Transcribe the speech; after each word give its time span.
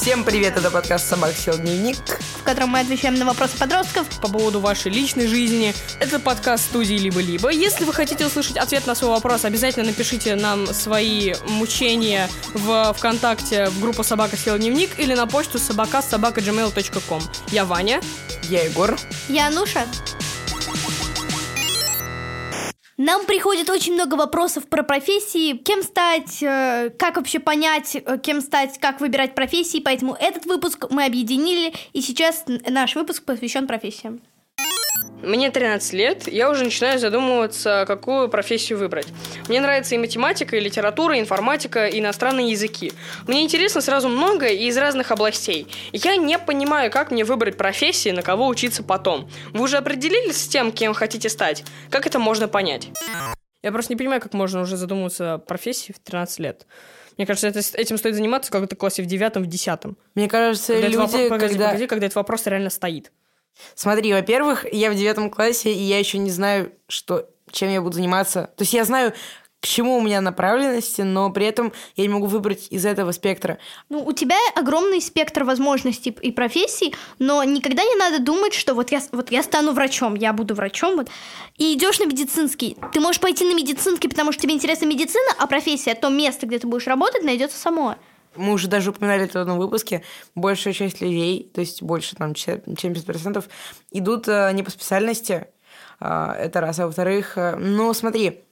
Всем 0.00 0.24
привет, 0.24 0.56
это 0.56 0.70
подкаст 0.70 1.06
«Собак 1.06 1.34
сел 1.36 1.58
дневник». 1.58 1.98
в 2.38 2.42
котором 2.42 2.70
мы 2.70 2.80
отвечаем 2.80 3.16
на 3.16 3.26
вопросы 3.26 3.58
подростков. 3.58 4.06
по 4.22 4.28
поводу 4.28 4.58
вашей 4.58 4.90
личной 4.90 5.26
жизни. 5.26 5.74
Это 6.00 6.18
подкаст 6.18 6.64
студии 6.64 6.94
«Либо-либо». 6.94 7.50
Если 7.50 7.84
вы 7.84 7.92
хотите 7.92 8.24
услышать 8.24 8.56
ответ 8.56 8.86
на 8.86 8.94
свой 8.94 9.10
вопрос, 9.10 9.44
обязательно 9.44 9.84
напишите 9.84 10.36
нам 10.36 10.66
свои 10.68 11.34
мучения 11.48 12.30
в 12.54 12.94
ВКонтакте 12.96 13.66
в 13.66 13.78
группу 13.78 14.02
«Собака 14.02 14.38
съела 14.38 14.58
дневник» 14.58 14.98
или 14.98 15.12
на 15.12 15.26
почту 15.26 15.58
собака 15.58 16.00
собака 16.00 16.40
gmail.com. 16.40 17.20
Я 17.50 17.66
Ваня. 17.66 18.00
Я 18.44 18.62
Егор. 18.62 18.98
Я 19.28 19.48
Ануша. 19.48 19.86
Нам 23.02 23.24
приходит 23.24 23.70
очень 23.70 23.94
много 23.94 24.14
вопросов 24.14 24.68
про 24.68 24.82
профессии, 24.82 25.56
кем 25.56 25.82
стать, 25.82 26.42
э, 26.42 26.90
как 26.98 27.16
вообще 27.16 27.38
понять, 27.38 27.96
э, 27.96 28.18
кем 28.22 28.42
стать, 28.42 28.78
как 28.78 29.00
выбирать 29.00 29.34
профессии, 29.34 29.80
поэтому 29.80 30.12
этот 30.12 30.44
выпуск 30.44 30.84
мы 30.90 31.06
объединили, 31.06 31.72
и 31.94 32.02
сейчас 32.02 32.44
наш 32.46 32.96
выпуск 32.96 33.24
посвящен 33.24 33.66
профессиям. 33.66 34.20
Мне 35.22 35.50
13 35.50 35.92
лет, 35.92 36.28
я 36.28 36.50
уже 36.50 36.64
начинаю 36.64 36.98
задумываться, 36.98 37.84
какую 37.86 38.28
профессию 38.28 38.78
выбрать. 38.78 39.06
Мне 39.48 39.60
нравится 39.60 39.94
и 39.94 39.98
математика, 39.98 40.56
и 40.56 40.60
литература, 40.60 41.16
и 41.16 41.20
информатика, 41.20 41.86
и 41.86 42.00
иностранные 42.00 42.50
языки. 42.50 42.92
Мне 43.26 43.42
интересно 43.42 43.82
сразу 43.82 44.08
много 44.08 44.46
и 44.46 44.66
из 44.66 44.78
разных 44.78 45.10
областей. 45.10 45.66
Я 45.92 46.16
не 46.16 46.38
понимаю, 46.38 46.90
как 46.90 47.10
мне 47.10 47.24
выбрать 47.24 47.58
профессии, 47.58 48.10
на 48.10 48.22
кого 48.22 48.46
учиться 48.46 48.82
потом. 48.82 49.28
Вы 49.52 49.64
уже 49.64 49.76
определились 49.76 50.42
с 50.42 50.48
тем, 50.48 50.72
кем 50.72 50.94
хотите 50.94 51.28
стать? 51.28 51.64
Как 51.90 52.06
это 52.06 52.18
можно 52.18 52.48
понять? 52.48 52.88
Я 53.62 53.72
просто 53.72 53.92
не 53.92 53.98
понимаю, 53.98 54.22
как 54.22 54.32
можно 54.32 54.62
уже 54.62 54.78
задумываться 54.78 55.34
о 55.34 55.38
профессии 55.38 55.92
в 55.92 55.98
13 55.98 56.38
лет. 56.38 56.66
Мне 57.18 57.26
кажется, 57.26 57.48
это, 57.48 57.60
этим 57.74 57.98
стоит 57.98 58.14
заниматься 58.14 58.50
в 58.50 58.66
классе 58.76 59.02
в 59.02 59.06
девятом, 59.06 59.42
в 59.42 59.46
десятом. 59.46 59.98
Мне 60.14 60.28
кажется, 60.28 60.72
Когда, 60.72 60.88
люди, 60.88 60.96
вопро- 60.96 61.28
погоди, 61.28 61.52
когда... 61.52 61.66
погоди, 61.66 61.86
когда 61.86 62.06
этот 62.06 62.16
вопрос 62.16 62.46
реально 62.46 62.70
стоит. 62.70 63.12
Смотри, 63.74 64.12
во-первых, 64.12 64.66
я 64.72 64.90
в 64.90 64.94
девятом 64.94 65.30
классе, 65.30 65.72
и 65.72 65.82
я 65.82 65.98
еще 65.98 66.18
не 66.18 66.30
знаю, 66.30 66.72
что, 66.88 67.28
чем 67.50 67.70
я 67.70 67.80
буду 67.80 67.96
заниматься. 67.96 68.50
То 68.56 68.62
есть 68.62 68.72
я 68.72 68.84
знаю, 68.84 69.12
к 69.60 69.66
чему 69.66 69.98
у 69.98 70.00
меня 70.00 70.20
направленности, 70.20 71.02
но 71.02 71.30
при 71.30 71.46
этом 71.46 71.72
я 71.96 72.04
не 72.04 72.08
могу 72.08 72.26
выбрать 72.26 72.68
из 72.70 72.86
этого 72.86 73.12
спектра. 73.12 73.58
Ну, 73.90 74.02
у 74.04 74.12
тебя 74.12 74.36
огромный 74.54 75.02
спектр 75.02 75.44
возможностей 75.44 76.16
и 76.22 76.32
профессий, 76.32 76.94
но 77.18 77.44
никогда 77.44 77.84
не 77.84 77.94
надо 77.96 78.20
думать, 78.20 78.54
что 78.54 78.74
вот 78.74 78.90
я, 78.90 79.00
вот 79.12 79.30
я 79.30 79.42
стану 79.42 79.72
врачом, 79.72 80.14
я 80.14 80.32
буду 80.32 80.54
врачом, 80.54 80.96
вот, 80.96 81.08
и 81.58 81.74
идешь 81.74 81.98
на 81.98 82.06
медицинский. 82.06 82.76
Ты 82.92 83.00
можешь 83.00 83.20
пойти 83.20 83.44
на 83.44 83.54
медицинский, 83.54 84.08
потому 84.08 84.32
что 84.32 84.42
тебе 84.42 84.54
интересна 84.54 84.86
медицина, 84.86 85.34
а 85.38 85.46
профессия, 85.46 85.94
то 85.94 86.08
место, 86.08 86.46
где 86.46 86.58
ты 86.58 86.66
будешь 86.66 86.86
работать, 86.86 87.22
найдется 87.22 87.58
само. 87.58 87.96
Мы 88.36 88.52
уже 88.52 88.68
даже 88.68 88.90
упоминали 88.90 89.24
это 89.24 89.38
в 89.38 89.42
одном 89.42 89.58
выпуске. 89.58 90.02
Большая 90.34 90.72
часть 90.72 91.00
людей, 91.00 91.50
то 91.52 91.60
есть 91.60 91.82
больше 91.82 92.16
там, 92.16 92.34
чем 92.34 92.58
70%, 92.58 93.44
идут 93.92 94.28
э, 94.28 94.50
не 94.52 94.62
по 94.62 94.70
специальности. 94.70 95.48
А, 95.98 96.34
Это 96.34 96.60
раз. 96.60 96.78
А 96.78 96.86
во-вторых, 96.86 97.36
э, 97.36 97.56
ну, 97.56 97.92
смотри, 97.92 98.42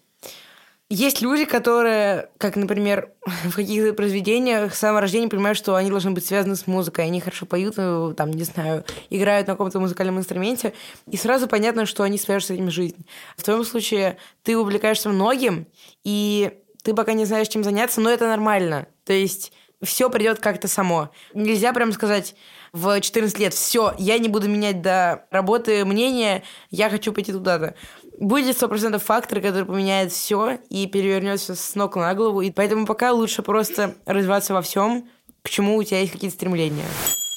есть 0.90 1.20
люди, 1.20 1.44
которые, 1.44 2.30
как, 2.38 2.56
например, 2.56 3.12
в 3.44 3.54
каких-то 3.54 3.92
произведениях 3.92 4.74
с 4.74 4.78
самого 4.78 5.02
рождения 5.02 5.28
понимают, 5.28 5.58
что 5.58 5.74
они 5.74 5.90
должны 5.90 6.12
быть 6.12 6.24
связаны 6.24 6.56
с 6.56 6.66
музыкой. 6.66 7.04
Они 7.04 7.20
хорошо 7.20 7.44
поют, 7.44 7.74
э, 7.76 8.14
там, 8.16 8.30
не 8.30 8.44
знаю, 8.44 8.84
играют 9.10 9.48
на 9.48 9.54
каком-то 9.54 9.80
музыкальном 9.80 10.18
инструменте, 10.18 10.72
и 11.06 11.16
сразу 11.16 11.46
понятно, 11.46 11.84
что 11.84 12.04
они 12.04 12.18
свяжут 12.18 12.48
с 12.48 12.50
этим 12.50 12.70
жизнь. 12.70 13.06
В 13.36 13.42
твоем 13.42 13.64
случае 13.64 14.16
ты 14.42 14.56
увлекаешься 14.56 15.10
многим, 15.10 15.66
и 16.04 16.52
ты 16.82 16.94
пока 16.94 17.12
не 17.12 17.26
знаешь, 17.26 17.48
чем 17.48 17.64
заняться, 17.64 18.00
но 18.00 18.08
это 18.08 18.26
нормально. 18.26 18.86
То 19.04 19.12
есть 19.12 19.52
все 19.82 20.10
придет 20.10 20.40
как-то 20.40 20.68
само. 20.68 21.10
Нельзя 21.34 21.72
прям 21.72 21.92
сказать 21.92 22.34
в 22.72 23.00
14 23.00 23.38
лет, 23.38 23.54
все, 23.54 23.94
я 23.98 24.18
не 24.18 24.28
буду 24.28 24.48
менять 24.48 24.82
до 24.82 25.26
работы 25.30 25.84
мнение, 25.84 26.42
я 26.70 26.90
хочу 26.90 27.12
пойти 27.12 27.32
туда-то. 27.32 27.74
Будет 28.18 28.60
100% 28.60 28.98
фактор, 28.98 29.40
который 29.40 29.64
поменяет 29.64 30.12
все 30.12 30.58
и 30.68 30.86
перевернет 30.86 31.40
все 31.40 31.54
с 31.54 31.74
ног 31.74 31.96
на 31.96 32.12
голову. 32.14 32.40
И 32.40 32.50
поэтому 32.50 32.86
пока 32.86 33.12
лучше 33.12 33.42
просто 33.42 33.94
развиваться 34.06 34.54
во 34.54 34.62
всем, 34.62 35.08
к 35.42 35.48
чему 35.48 35.76
у 35.76 35.84
тебя 35.84 36.00
есть 36.00 36.12
какие-то 36.12 36.36
стремления. 36.36 36.84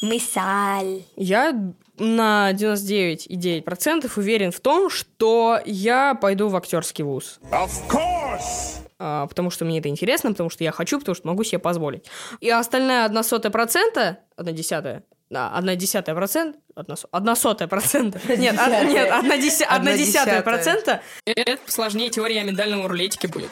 Мысаль. 0.01 1.03
Я 1.16 1.53
на 1.97 2.51
99,9% 2.53 4.11
уверен 4.16 4.51
в 4.51 4.59
том, 4.59 4.89
что 4.89 5.59
я 5.66 6.16
пойду 6.16 6.49
в 6.49 6.55
актерский 6.55 7.03
вуз. 7.03 7.39
Of 7.51 7.69
course! 7.87 8.70
А, 9.03 9.25
потому 9.25 9.50
что 9.50 9.66
мне 9.66 9.79
это 9.79 9.89
интересно, 9.89 10.29
потому 10.29 10.51
что 10.51 10.63
я 10.63 10.72
хочу, 10.72 11.00
потому 11.00 11.16
что 11.16 11.28
могу 11.28 11.44
себе 11.44 11.57
позволить. 11.57 12.06
И 12.39 12.50
остальная 12.51 13.06
одна 13.06 13.23
сотая 13.23 13.51
процента, 13.51 14.19
одна 14.35 14.51
десятая, 14.51 15.03
да, 15.31 15.50
одна 15.50 15.75
десятая 15.75 16.13
процент, 16.13 16.57
одна, 16.75 16.95
одна 17.11 17.35
сотая 17.35 17.67
процента, 17.67 18.19
нет, 18.28 18.56
од- 18.59 18.88
нет, 18.90 19.09
одна, 19.11 19.38
деся- 19.38 19.63
одна 19.66 19.75
Одна 19.78 19.94
десятая 19.97 20.06
десятая. 20.06 20.41
процента, 20.44 21.01
это 21.25 21.57
сложнее 21.66 22.09
теория 22.11 22.44
миндального 22.44 22.88
рулетики 22.88 23.25
будет. 23.25 23.50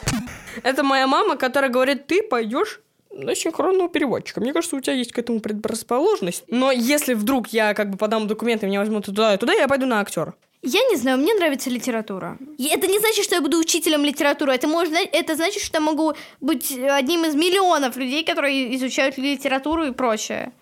Это 0.62 0.84
моя 0.84 1.08
мама, 1.08 1.36
которая 1.36 1.70
говорит, 1.70 2.06
ты 2.06 2.22
пойдешь 2.22 2.80
на 3.10 3.34
синхронного 3.34 3.88
переводчика. 3.88 4.40
Мне 4.40 4.52
кажется, 4.52 4.76
у 4.76 4.80
тебя 4.80 4.92
есть 4.94 5.10
к 5.10 5.18
этому 5.18 5.40
предрасположенность. 5.40 6.44
Но 6.46 6.70
если 6.70 7.14
вдруг 7.14 7.48
я 7.48 7.74
как 7.74 7.90
бы 7.90 7.96
подам 7.98 8.28
документы, 8.28 8.66
меня 8.68 8.78
возьмут 8.78 9.06
туда 9.06 9.34
и 9.34 9.36
туда, 9.36 9.52
я 9.52 9.66
пойду 9.66 9.86
на 9.86 9.98
актера. 10.00 10.34
Я 10.62 10.80
не 10.90 10.96
знаю, 10.96 11.18
мне 11.18 11.32
нравится 11.34 11.70
литература. 11.70 12.36
Это 12.58 12.86
не 12.86 12.98
значит, 12.98 13.24
что 13.24 13.34
я 13.34 13.40
буду 13.40 13.58
учителем 13.58 14.04
литературы. 14.04 14.52
Это, 14.52 14.68
может, 14.68 14.92
это 14.94 15.34
значит, 15.34 15.62
что 15.62 15.78
я 15.78 15.80
могу 15.80 16.12
быть 16.40 16.70
одним 16.72 17.24
из 17.24 17.34
миллионов 17.34 17.96
людей, 17.96 18.24
которые 18.24 18.76
изучают 18.76 19.16
литературу 19.16 19.84
и 19.84 19.92
прочее. 19.92 20.52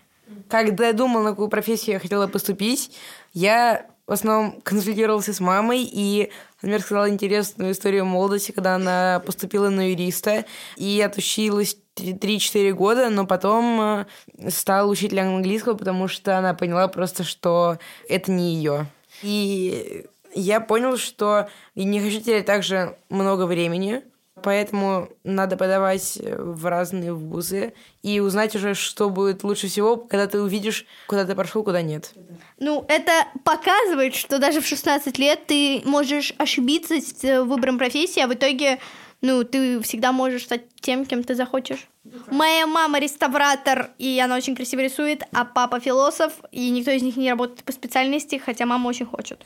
Когда 0.48 0.88
я 0.88 0.92
думала, 0.92 1.24
на 1.24 1.30
какую 1.30 1.48
профессию 1.48 1.94
я 1.94 2.00
хотела 2.00 2.28
поступить, 2.28 2.92
я 3.32 3.86
в 4.06 4.12
основном 4.12 4.60
консультировался 4.62 5.34
с 5.34 5.40
мамой 5.40 5.82
и, 5.82 6.30
например, 6.56 6.80
сказала 6.80 7.10
интересную 7.10 7.72
историю 7.72 8.06
молодости, 8.06 8.52
когда 8.52 8.76
она 8.76 9.20
поступила 9.26 9.68
на 9.68 9.90
юриста 9.90 10.46
и 10.76 11.00
отучилась 11.00 11.76
3-4 11.96 12.72
года, 12.72 13.10
но 13.10 13.26
потом 13.26 14.06
э, 14.38 14.50
стала 14.50 14.88
учителем 14.88 15.36
английского, 15.36 15.74
потому 15.74 16.08
что 16.08 16.38
она 16.38 16.54
поняла 16.54 16.88
просто, 16.88 17.24
что 17.24 17.78
это 18.08 18.30
не 18.30 18.54
ее. 18.54 18.86
И 19.22 20.06
я 20.34 20.60
понял, 20.60 20.96
что 20.96 21.48
не 21.74 22.00
хочу 22.00 22.20
терять 22.20 22.46
также 22.46 22.96
много 23.08 23.46
времени, 23.46 24.02
Поэтому 24.42 25.08
надо 25.24 25.56
подавать 25.56 26.18
в 26.22 26.66
разные 26.66 27.12
вузы 27.12 27.74
и 28.02 28.20
узнать 28.20 28.54
уже, 28.54 28.74
что 28.74 29.10
будет 29.10 29.42
лучше 29.44 29.68
всего, 29.68 29.96
когда 29.96 30.26
ты 30.26 30.40
увидишь, 30.40 30.86
куда 31.06 31.24
ты 31.24 31.34
прошел, 31.34 31.62
куда 31.62 31.82
нет. 31.82 32.12
Ну, 32.58 32.84
это 32.88 33.26
показывает, 33.44 34.14
что 34.14 34.38
даже 34.38 34.60
в 34.60 34.66
16 34.66 35.18
лет 35.18 35.46
ты 35.46 35.82
можешь 35.84 36.34
ошибиться 36.38 37.00
с 37.00 37.42
выбором 37.44 37.78
профессии, 37.78 38.20
а 38.20 38.28
в 38.28 38.34
итоге, 38.34 38.78
ну, 39.20 39.44
ты 39.44 39.80
всегда 39.80 40.12
можешь 40.12 40.44
стать 40.44 40.62
тем, 40.80 41.04
кем 41.04 41.24
ты 41.24 41.34
захочешь. 41.34 41.88
Моя 42.30 42.66
мама 42.66 43.00
реставратор, 43.00 43.90
и 43.98 44.18
она 44.20 44.36
очень 44.36 44.56
красиво 44.56 44.80
рисует, 44.80 45.22
а 45.32 45.44
папа 45.44 45.80
философ, 45.80 46.32
и 46.52 46.70
никто 46.70 46.90
из 46.90 47.02
них 47.02 47.16
не 47.16 47.30
работает 47.30 47.64
по 47.64 47.72
специальности, 47.72 48.40
хотя 48.44 48.64
мама 48.64 48.88
очень 48.88 49.06
хочет. 49.06 49.44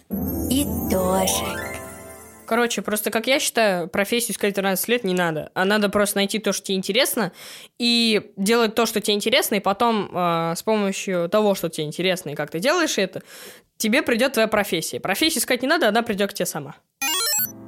Итожек. 0.50 1.82
Короче, 2.46 2.82
просто, 2.82 3.10
как 3.10 3.28
я 3.28 3.40
считаю, 3.40 3.88
профессию 3.88 4.34
искать 4.34 4.52
в 4.52 4.56
13 4.56 4.88
лет 4.88 5.04
не 5.04 5.14
надо. 5.14 5.50
А 5.54 5.64
надо 5.64 5.88
просто 5.88 6.18
найти 6.18 6.38
то, 6.38 6.52
что 6.52 6.66
тебе 6.66 6.76
интересно, 6.76 7.32
и 7.78 8.32
делать 8.36 8.74
то, 8.74 8.84
что 8.84 9.00
тебе 9.00 9.14
интересно, 9.14 9.54
и 9.54 9.60
потом 9.60 10.10
э, 10.12 10.54
с 10.54 10.62
помощью 10.62 11.30
того, 11.30 11.54
что 11.54 11.70
тебе 11.70 11.86
интересно, 11.86 12.30
и 12.30 12.34
как 12.34 12.50
ты 12.50 12.58
делаешь 12.58 12.98
это, 12.98 13.22
тебе 13.78 14.02
придет 14.02 14.34
твоя 14.34 14.48
профессия. 14.48 15.00
Профессию 15.00 15.40
искать 15.40 15.62
не 15.62 15.68
надо, 15.68 15.88
она 15.88 16.02
придет 16.02 16.30
к 16.30 16.34
тебе 16.34 16.44
сама. 16.46 16.76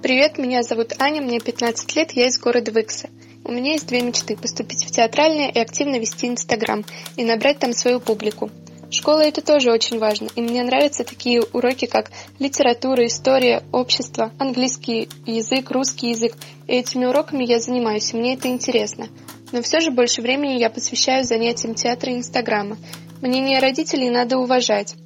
Привет, 0.05 0.37
меня 0.37 0.63
зовут 0.63 0.93
Аня, 0.99 1.23
мне 1.23 1.41
15 1.41 1.97
лет, 1.97 2.13
я 2.13 2.27
из 2.27 2.39
города 2.39 2.71
Выкса. 2.71 3.09
У 3.43 3.51
меня 3.51 3.73
есть 3.73 3.87
две 3.87 4.03
мечты– 4.03 4.37
поступить 4.43 4.85
в 4.85 4.91
театральное 4.91 5.49
и 5.49 5.59
активно 5.59 5.99
вести 5.99 6.29
Инстаграм, 6.29 6.85
и 7.17 7.25
набрать 7.25 7.59
там 7.59 7.73
свою 7.73 8.01
публику. 8.01 8.51
Школа– 8.91 9.21
это 9.25 9.41
тоже 9.41 9.73
очень 9.73 9.99
важно, 9.99 10.29
и 10.37 10.43
мне 10.43 10.63
нравятся 10.63 11.05
такие 11.05 11.41
уроки, 11.41 11.87
как 11.87 12.11
литература, 12.39 13.07
история, 13.07 13.63
общество, 13.73 14.31
английский 14.39 15.09
язык, 15.25 15.71
русский 15.71 16.11
язык. 16.11 16.37
И 16.67 16.73
этими 16.73 17.07
уроками 17.07 17.47
я 17.47 17.59
занимаюсь, 17.59 18.13
и 18.13 18.19
мне 18.19 18.35
это 18.35 18.49
интересно. 18.49 19.09
Но 19.53 19.63
все 19.63 19.81
же 19.81 19.91
больше 19.91 20.21
времени 20.21 20.59
я 20.59 20.69
посвящаю 20.69 21.25
занятиям 21.25 21.75
театра 21.75 22.13
и 22.13 22.17
Инстаграма. 22.17 22.77
Мнение 23.23 23.59
родителей 23.59 24.11
надо 24.11 24.37
уважать. 24.37 24.97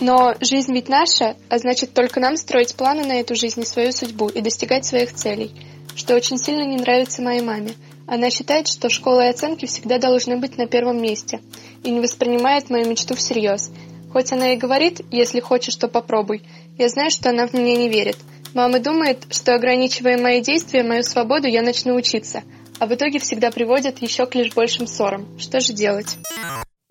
Но 0.00 0.34
жизнь 0.40 0.72
ведь 0.72 0.88
наша, 0.88 1.36
а 1.48 1.58
значит 1.58 1.92
только 1.92 2.20
нам 2.20 2.36
строить 2.36 2.74
планы 2.76 3.04
на 3.04 3.20
эту 3.20 3.34
жизнь 3.34 3.60
и 3.60 3.64
свою 3.64 3.92
судьбу 3.92 4.28
и 4.28 4.40
достигать 4.40 4.84
своих 4.84 5.12
целей, 5.12 5.50
что 5.96 6.14
очень 6.14 6.38
сильно 6.38 6.62
не 6.62 6.76
нравится 6.76 7.22
моей 7.22 7.42
маме. 7.42 7.72
Она 8.06 8.30
считает, 8.30 8.68
что 8.68 8.88
школа 8.88 9.26
и 9.26 9.30
оценки 9.30 9.66
всегда 9.66 9.98
должны 9.98 10.38
быть 10.38 10.56
на 10.56 10.66
первом 10.66 11.02
месте 11.02 11.40
и 11.82 11.90
не 11.90 12.00
воспринимает 12.00 12.70
мою 12.70 12.88
мечту 12.88 13.14
всерьез. 13.14 13.70
Хоть 14.12 14.32
она 14.32 14.54
и 14.54 14.56
говорит, 14.56 15.00
если 15.10 15.40
хочешь, 15.40 15.74
то 15.74 15.88
попробуй, 15.88 16.42
я 16.78 16.88
знаю, 16.88 17.10
что 17.10 17.30
она 17.30 17.46
в 17.46 17.52
меня 17.52 17.76
не 17.76 17.88
верит. 17.88 18.16
Мама 18.54 18.78
думает, 18.78 19.26
что 19.30 19.54
ограничивая 19.54 20.16
мои 20.16 20.40
действия, 20.40 20.82
мою 20.82 21.02
свободу, 21.02 21.48
я 21.48 21.60
начну 21.60 21.94
учиться, 21.94 22.42
а 22.78 22.86
в 22.86 22.94
итоге 22.94 23.18
всегда 23.18 23.50
приводит 23.50 24.00
еще 24.00 24.24
к 24.26 24.34
лишь 24.34 24.54
большим 24.54 24.86
ссорам. 24.86 25.38
Что 25.38 25.60
же 25.60 25.74
делать? 25.74 26.16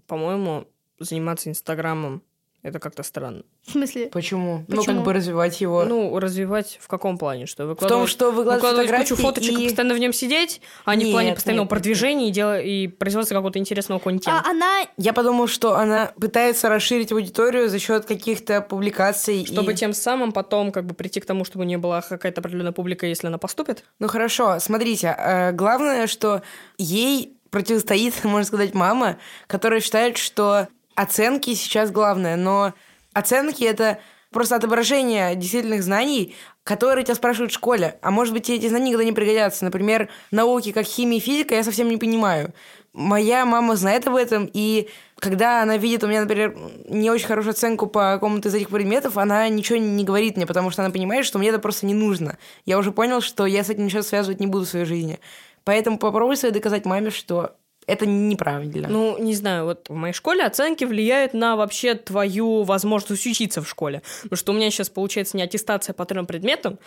по-моему, 0.08 0.66
заниматься 1.00 1.50
Инстаграмом 1.50 2.24
это 2.68 2.80
как-то 2.80 3.04
странно. 3.04 3.44
В 3.66 3.72
смысле? 3.72 4.08
Почему? 4.08 4.66
Ну, 4.68 4.78
Почему? 4.78 4.98
как 4.98 5.06
бы 5.06 5.14
развивать 5.14 5.62
его. 5.62 5.86
Ну, 5.86 6.20
развивать 6.20 6.78
в 6.82 6.88
каком 6.88 7.18
плане? 7.18 7.46
Что 7.46 7.66
в 7.66 7.70
выкладывать, 7.70 8.00
том, 8.00 8.08
что 8.08 8.32
выкладывать, 8.32 8.92
кучу 8.92 9.16
фоточек 9.16 9.58
и... 9.58 9.64
и... 9.64 9.68
постоянно 9.68 9.94
в 9.94 10.00
нем 10.00 10.12
сидеть, 10.12 10.62
а 10.84 10.96
не 10.96 11.06
в 11.06 11.12
плане 11.12 11.30
Нет, 11.30 11.36
постоянного 11.36 11.64
нет, 11.64 11.72
нет, 11.72 11.78
продвижения 11.78 12.28
и, 12.28 12.32
дела... 12.32 12.60
и 12.60 12.88
производства 12.88 13.36
какого-то 13.36 13.60
интересного 13.60 14.00
контента. 14.00 14.42
А 14.46 14.50
она... 14.50 14.86
Я 14.98 15.14
подумал, 15.14 15.48
что 15.48 15.76
она 15.76 16.12
пытается 16.20 16.68
расширить 16.68 17.12
аудиторию 17.12 17.70
за 17.70 17.80
счет 17.80 18.06
каких-то 18.06 18.62
публикаций. 18.62 19.46
Чтобы 19.46 19.72
и... 19.72 19.76
тем 19.76 19.94
самым 19.94 20.34
потом 20.34 20.72
как 20.72 20.86
бы 20.86 20.94
прийти 20.94 21.22
к 21.22 21.26
тому, 21.26 21.46
чтобы 21.46 21.64
у 21.64 21.68
нее 21.68 21.78
была 21.78 22.02
какая-то 22.02 22.42
определенная 22.42 22.74
публика, 22.74 23.06
если 23.06 23.28
она 23.28 23.38
поступит. 23.38 23.86
Ну 24.00 24.08
хорошо, 24.08 24.60
смотрите, 24.60 25.16
э, 25.18 25.52
главное, 25.54 26.08
что 26.08 26.42
ей 26.78 27.38
противостоит, 27.50 28.14
можно 28.24 28.46
сказать, 28.46 28.74
мама, 28.74 29.18
которая 29.48 29.80
считает, 29.80 30.18
что 30.18 30.68
оценки 30.98 31.54
сейчас 31.54 31.92
главное, 31.92 32.36
но 32.36 32.74
оценки 33.14 33.64
это 33.64 34.00
просто 34.32 34.56
отображение 34.56 35.36
действительных 35.36 35.84
знаний, 35.84 36.36
которые 36.64 37.06
тебя 37.06 37.16
спрашивают 37.16 37.52
в 37.52 37.56
школе. 37.56 37.98
А 38.02 38.12
может 38.12 38.34
быть, 38.34 38.50
эти 38.50 38.68
знания 38.68 38.88
никогда 38.88 39.06
не 39.06 39.14
пригодятся. 39.14 39.64
Например, 39.64 40.10
науки, 40.32 40.72
как 40.72 40.86
химия 40.86 41.20
и 41.20 41.22
физика, 41.22 41.56
я 41.56 41.64
совсем 41.64 41.88
не 41.88 41.98
понимаю. 41.98 42.52
Моя 42.94 43.46
мама 43.46 43.76
знает 43.76 44.08
об 44.08 44.16
этом, 44.16 44.50
и 44.52 44.90
когда 45.20 45.62
она 45.62 45.78
видит 45.78 46.04
у 46.04 46.08
меня, 46.08 46.22
например, 46.22 46.58
не 46.90 47.12
очень 47.12 47.28
хорошую 47.28 47.52
оценку 47.52 47.86
по 47.86 48.14
какому-то 48.14 48.50
из 48.50 48.56
этих 48.56 48.70
предметов, 48.70 49.18
она 49.18 49.48
ничего 49.50 49.78
не 49.78 50.04
говорит 50.04 50.36
мне, 50.36 50.48
потому 50.48 50.72
что 50.72 50.82
она 50.84 50.92
понимает, 50.92 51.26
что 51.26 51.38
мне 51.38 51.50
это 51.50 51.60
просто 51.60 51.86
не 51.86 51.94
нужно. 51.94 52.40
Я 52.66 52.80
уже 52.80 52.92
понял, 52.92 53.22
что 53.22 53.46
я 53.46 53.64
с 53.64 53.70
этим 53.70 53.86
ничего 53.86 54.02
связывать 54.02 54.40
не 54.40 54.48
буду 54.48 54.66
в 54.66 54.70
своей 54.70 54.86
жизни. 54.86 55.20
Поэтому 55.64 56.00
попробуй 56.00 56.38
себе 56.38 56.52
доказать 56.52 56.86
маме, 56.86 57.12
что 57.12 57.56
это 57.88 58.06
неправильно. 58.06 58.88
Ну, 58.90 59.18
не 59.18 59.34
знаю, 59.34 59.66
вот 59.66 59.90
в 59.90 59.94
моей 59.94 60.14
школе 60.14 60.44
оценки 60.44 60.84
влияют 60.84 61.34
на 61.34 61.56
вообще 61.56 61.96
твою 61.96 62.64
возможность 62.64 63.26
учиться 63.26 63.62
в 63.62 63.68
школе. 63.68 64.04
Потому 64.24 64.38
что 64.38 64.52
у 64.52 64.56
меня 64.56 64.70
сейчас 64.70 64.90
получается 64.90 65.38
не 65.38 65.44
аттестация 65.44 65.94
по 65.94 66.06
трем 66.06 66.26
предметам. 66.26 66.80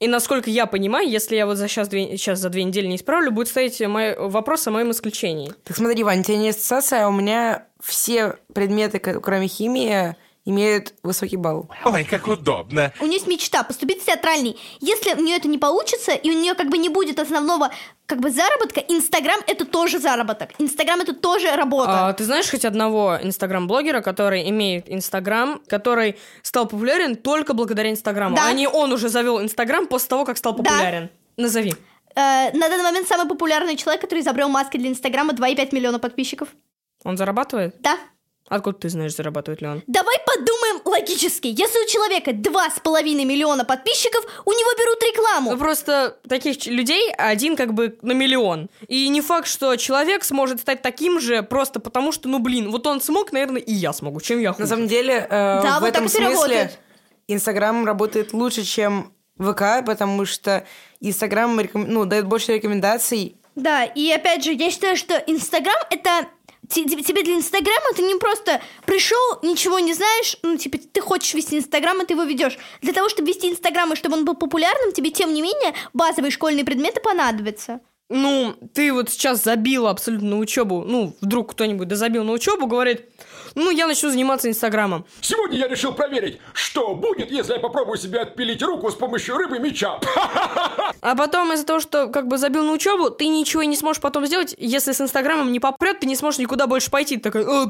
И 0.00 0.08
насколько 0.08 0.50
я 0.50 0.66
понимаю, 0.66 1.08
если 1.08 1.36
я 1.36 1.46
вот 1.46 1.56
за 1.56 1.68
сейчас, 1.68 1.88
две, 1.88 2.18
сейчас 2.18 2.40
за 2.40 2.50
две 2.50 2.64
недели 2.64 2.88
не 2.88 2.96
исправлю, 2.96 3.30
будет 3.30 3.48
стоять 3.48 3.80
мой, 3.80 4.18
вопрос 4.18 4.66
о 4.66 4.72
моем 4.72 4.90
исключении. 4.90 5.52
Так 5.62 5.76
смотри, 5.76 6.02
Вань, 6.02 6.20
у 6.20 6.22
тебя 6.24 6.36
не 6.36 6.48
аттестация, 6.48 7.06
а 7.06 7.08
у 7.08 7.12
меня 7.12 7.66
все 7.80 8.36
предметы, 8.52 8.98
кроме 8.98 9.46
химии, 9.46 10.16
имеют 10.48 10.94
высокий 11.02 11.36
балл. 11.36 11.70
Ой, 11.84 12.04
как 12.04 12.26
удобно. 12.26 12.92
У 13.00 13.04
нее 13.04 13.14
есть 13.14 13.26
мечта 13.26 13.62
поступить 13.62 14.02
в 14.02 14.06
театральный. 14.06 14.56
Если 14.80 15.12
у 15.12 15.22
нее 15.22 15.36
это 15.36 15.46
не 15.46 15.58
получится, 15.58 16.12
и 16.12 16.30
у 16.30 16.32
нее 16.32 16.54
как 16.54 16.68
бы 16.70 16.78
не 16.78 16.88
будет 16.88 17.18
основного 17.18 17.70
как 18.06 18.20
бы 18.20 18.30
заработка, 18.30 18.80
Инстаграм 18.80 19.38
это 19.46 19.66
тоже 19.66 19.98
заработок. 19.98 20.50
Инстаграм 20.58 21.00
это 21.00 21.12
тоже 21.12 21.54
работа. 21.54 22.08
А, 22.08 22.12
ты 22.14 22.24
знаешь 22.24 22.50
хоть 22.50 22.64
одного 22.64 23.18
инстаграм-блогера, 23.22 24.00
который 24.00 24.48
имеет 24.48 24.90
инстаграм, 24.90 25.60
который 25.66 26.16
стал 26.42 26.66
популярен 26.66 27.16
только 27.16 27.52
благодаря 27.52 27.90
инстаграму? 27.90 28.34
Да. 28.36 28.46
А 28.46 28.52
не 28.52 28.66
он 28.66 28.92
уже 28.92 29.10
завел 29.10 29.42
инстаграм 29.42 29.86
после 29.86 30.08
того, 30.08 30.24
как 30.24 30.38
стал 30.38 30.54
Да. 30.54 30.62
популярен? 30.64 31.10
Назови. 31.36 31.74
Э, 32.14 32.50
на 32.52 32.68
данный 32.68 32.82
момент 32.84 33.06
самый 33.06 33.28
популярный 33.28 33.76
человек, 33.76 34.00
который 34.00 34.20
изобрел 34.20 34.48
маски 34.48 34.78
для 34.78 34.88
Инстаграма, 34.88 35.34
2,5 35.34 35.72
миллиона 35.72 35.98
подписчиков. 35.98 36.48
Он 37.04 37.16
зарабатывает? 37.16 37.76
Да. 37.80 37.96
Откуда 38.48 38.78
ты 38.78 38.88
знаешь, 38.88 39.14
зарабатывает 39.14 39.60
ли 39.60 39.68
он? 39.68 39.82
Давай 39.86 40.16
подумаем 40.26 40.80
логически. 40.84 41.48
Если 41.48 41.84
у 41.84 41.88
человека 41.88 42.30
2,5 42.30 43.24
миллиона 43.24 43.64
подписчиков, 43.64 44.24
у 44.44 44.52
него 44.52 44.70
берут 44.78 45.02
рекламу. 45.02 45.50
Ну, 45.52 45.58
просто 45.58 46.18
таких 46.28 46.66
людей 46.66 47.12
один 47.12 47.56
как 47.56 47.74
бы 47.74 47.98
на 48.02 48.12
миллион. 48.12 48.68
И 48.86 49.08
не 49.08 49.20
факт, 49.20 49.46
что 49.48 49.76
человек 49.76 50.24
сможет 50.24 50.60
стать 50.60 50.82
таким 50.82 51.20
же 51.20 51.42
просто 51.42 51.80
потому, 51.80 52.12
что, 52.12 52.28
ну, 52.28 52.38
блин, 52.38 52.70
вот 52.70 52.86
он 52.86 53.00
смог, 53.00 53.32
наверное, 53.32 53.60
и 53.60 53.72
я 53.72 53.92
смогу. 53.92 54.20
Чем 54.20 54.40
я 54.40 54.52
хуже? 54.52 54.62
На 54.62 54.66
самом 54.68 54.88
деле, 54.88 55.26
э, 55.28 55.60
Да, 55.62 55.78
в 55.78 55.80
вот 55.80 55.88
этом 55.88 56.08
смысле 56.08 56.28
работает. 56.30 56.78
Инстаграм 57.28 57.84
работает 57.84 58.32
лучше, 58.32 58.64
чем 58.64 59.12
ВК, 59.38 59.84
потому 59.84 60.24
что 60.24 60.64
Инстаграм 61.00 61.60
реком- 61.60 61.86
ну, 61.88 62.04
дает 62.06 62.26
больше 62.26 62.54
рекомендаций. 62.54 63.36
Да, 63.54 63.84
и 63.84 64.10
опять 64.10 64.44
же, 64.44 64.52
я 64.52 64.70
считаю, 64.70 64.96
что 64.96 65.14
Инстаграм 65.26 65.76
это 65.90 66.28
те- 66.68 66.84
тебе 66.84 67.22
для 67.22 67.34
Инстаграма 67.34 67.92
ты 67.96 68.02
не 68.02 68.14
просто 68.16 68.60
пришел, 68.86 69.18
ничего 69.42 69.78
не 69.78 69.94
знаешь, 69.94 70.36
ну, 70.42 70.56
типа, 70.56 70.78
ты 70.78 71.00
хочешь 71.00 71.34
вести 71.34 71.58
Инстаграм, 71.58 72.00
и 72.02 72.06
ты 72.06 72.14
его 72.14 72.24
ведешь. 72.24 72.58
Для 72.82 72.92
того, 72.92 73.08
чтобы 73.08 73.28
вести 73.28 73.48
Инстаграм, 73.48 73.92
и 73.92 73.96
чтобы 73.96 74.16
он 74.16 74.24
был 74.24 74.34
популярным, 74.34 74.92
тебе, 74.92 75.10
тем 75.10 75.32
не 75.34 75.42
менее, 75.42 75.74
базовые 75.92 76.30
школьные 76.30 76.64
предметы 76.64 77.00
понадобятся. 77.00 77.80
Ну, 78.10 78.54
ты 78.72 78.90
вот 78.92 79.10
сейчас 79.10 79.44
забила 79.44 79.90
абсолютно 79.90 80.30
на 80.30 80.38
учебу. 80.38 80.82
Ну, 80.86 81.14
вдруг 81.20 81.52
кто-нибудь 81.52 81.88
да 81.88 81.96
забил 81.96 82.24
на 82.24 82.32
учебу, 82.32 82.66
говорит, 82.66 83.02
ну, 83.58 83.70
я 83.70 83.86
начну 83.86 84.10
заниматься 84.10 84.48
Инстаграмом. 84.48 85.04
Сегодня 85.20 85.58
я 85.58 85.68
решил 85.68 85.92
проверить, 85.92 86.38
что 86.52 86.94
будет, 86.94 87.30
если 87.30 87.54
я 87.54 87.60
попробую 87.60 87.98
себе 87.98 88.20
отпилить 88.20 88.62
руку 88.62 88.90
с 88.90 88.94
помощью 88.94 89.36
рыбы 89.36 89.58
меча. 89.58 90.00
А 91.00 91.14
потом 91.14 91.52
из-за 91.52 91.64
того, 91.64 91.80
что 91.80 92.08
как 92.08 92.26
бы 92.26 92.38
забил 92.38 92.64
на 92.64 92.72
учебу, 92.72 93.10
ты 93.10 93.28
ничего 93.28 93.62
и 93.62 93.66
не 93.66 93.76
сможешь 93.76 94.02
потом 94.02 94.26
сделать. 94.26 94.54
Если 94.58 94.92
с 94.92 95.00
Инстаграмом 95.00 95.52
не 95.52 95.60
попрет, 95.60 96.00
ты 96.00 96.06
не 96.06 96.16
сможешь 96.16 96.40
никуда 96.40 96.66
больше 96.66 96.90
пойти. 96.90 97.16
Ты 97.16 97.30
такой, 97.30 97.44
«Э, 97.44 97.66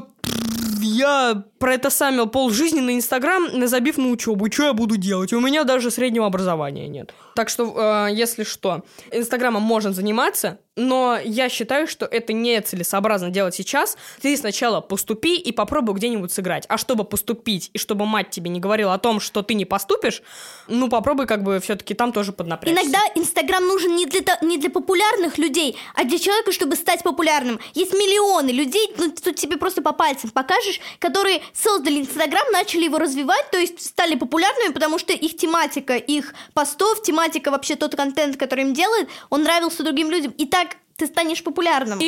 я 0.81 1.43
про 1.59 1.73
это 1.73 1.89
самил 1.89 2.27
пол 2.27 2.49
жизни 2.49 2.79
на 2.79 2.95
Инстаграм, 2.95 3.67
забив 3.67 3.97
на 3.97 4.09
учебу. 4.09 4.51
Что 4.51 4.63
я 4.63 4.73
буду 4.73 4.97
делать? 4.97 5.33
У 5.33 5.39
меня 5.39 5.63
даже 5.63 5.91
среднего 5.91 6.25
образования 6.25 6.87
нет. 6.87 7.13
Так 7.35 7.49
что, 7.49 8.07
э, 8.07 8.13
если 8.13 8.43
что, 8.43 8.83
Инстаграмом 9.11 9.61
можно 9.61 9.91
заниматься, 9.91 10.59
но 10.79 11.19
я 11.23 11.49
считаю, 11.49 11.87
что 11.87 12.05
это 12.05 12.33
нецелесообразно 12.33 13.29
делать 13.29 13.53
сейчас. 13.53 13.97
Ты 14.21 14.35
сначала 14.37 14.81
поступи 14.81 15.35
и 15.35 15.51
попробуй 15.51 15.95
где-нибудь 15.95 16.31
сыграть. 16.31 16.65
А 16.69 16.77
чтобы 16.77 17.03
поступить, 17.03 17.69
и 17.73 17.77
чтобы 17.77 18.05
мать 18.05 18.29
тебе 18.29 18.49
не 18.49 18.59
говорила 18.59 18.93
о 18.93 18.97
том, 18.97 19.19
что 19.19 19.43
ты 19.43 19.53
не 19.53 19.65
поступишь, 19.65 20.21
ну 20.67 20.89
попробуй 20.89 21.27
как 21.27 21.43
бы 21.43 21.59
все-таки 21.59 21.93
там 21.93 22.11
тоже 22.11 22.31
поднапрячься. 22.31 22.81
Иногда 22.81 22.99
Инстаграм 23.15 23.65
нужен 23.65 23.95
не 23.95 24.05
для, 24.05 24.21
не 24.41 24.57
для 24.57 24.69
популярных 24.69 25.37
людей, 25.37 25.77
а 25.95 26.03
для 26.03 26.17
человека, 26.17 26.51
чтобы 26.51 26.75
стать 26.75 27.03
популярным. 27.03 27.59
Есть 27.73 27.93
миллионы 27.93 28.49
людей, 28.49 28.93
ну, 28.97 29.11
тут 29.11 29.35
тебе 29.35 29.57
просто 29.57 29.81
по 29.81 29.91
пальцам 29.91 30.29
покажешь, 30.29 30.79
которые 30.99 31.41
создали 31.53 31.99
Инстаграм, 31.99 32.45
начали 32.51 32.85
его 32.85 32.97
развивать, 32.97 33.51
то 33.51 33.57
есть 33.57 33.85
стали 33.85 34.15
популярными, 34.15 34.73
потому 34.73 34.97
что 34.99 35.13
их 35.13 35.35
тематика, 35.35 35.95
их 35.95 36.33
постов, 36.53 37.01
тематика, 37.03 37.51
вообще 37.51 37.75
тот 37.75 37.95
контент, 37.95 38.37
который 38.37 38.63
им 38.63 38.73
делают, 38.73 39.09
он 39.29 39.43
нравился 39.43 39.83
другим 39.83 40.09
людям. 40.09 40.31
И 40.37 40.45
так 40.45 40.68
ты 40.95 41.07
станешь 41.07 41.43
популярным. 41.43 41.99